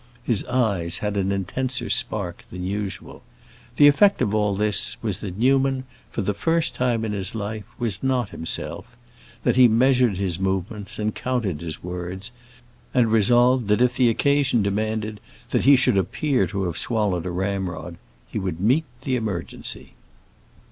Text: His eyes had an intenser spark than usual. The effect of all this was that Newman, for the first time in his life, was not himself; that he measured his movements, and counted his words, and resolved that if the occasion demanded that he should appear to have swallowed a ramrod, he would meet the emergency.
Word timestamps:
His 0.23 0.43
eyes 0.45 0.97
had 0.97 1.15
an 1.15 1.31
intenser 1.31 1.87
spark 1.87 2.43
than 2.49 2.63
usual. 2.63 3.21
The 3.75 3.87
effect 3.87 4.19
of 4.23 4.33
all 4.33 4.55
this 4.55 4.97
was 5.03 5.19
that 5.19 5.37
Newman, 5.37 5.83
for 6.09 6.23
the 6.23 6.33
first 6.33 6.73
time 6.73 7.05
in 7.05 7.11
his 7.11 7.35
life, 7.35 7.65
was 7.77 8.01
not 8.01 8.29
himself; 8.31 8.97
that 9.43 9.57
he 9.57 9.67
measured 9.67 10.17
his 10.17 10.39
movements, 10.39 10.97
and 10.97 11.13
counted 11.13 11.61
his 11.61 11.83
words, 11.83 12.31
and 12.95 13.11
resolved 13.11 13.67
that 13.67 13.79
if 13.83 13.95
the 13.95 14.09
occasion 14.09 14.63
demanded 14.63 15.19
that 15.51 15.65
he 15.65 15.75
should 15.75 15.99
appear 15.99 16.47
to 16.47 16.63
have 16.63 16.79
swallowed 16.79 17.27
a 17.27 17.29
ramrod, 17.29 17.97
he 18.27 18.39
would 18.39 18.59
meet 18.59 18.85
the 19.03 19.15
emergency. 19.15 19.93